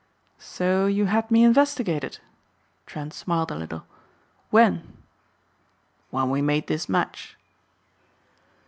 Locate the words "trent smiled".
2.87-3.51